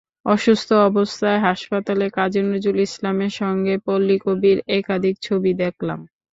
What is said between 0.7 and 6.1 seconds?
অবস্থায় হাসপাতালে কাজী নজরুল ইসলামের সঙ্গে পল্লীকবির একাধিক ছবি দেখলাম।